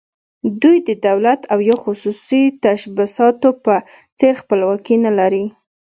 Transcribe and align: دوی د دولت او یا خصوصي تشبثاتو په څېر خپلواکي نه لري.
دوی 0.61 0.77
د 0.87 0.89
دولت 1.07 1.41
او 1.53 1.59
یا 1.69 1.77
خصوصي 1.83 2.43
تشبثاتو 2.63 3.49
په 3.63 3.75
څېر 4.19 4.33
خپلواکي 4.41 4.95
نه 5.05 5.11
لري. 5.19 5.45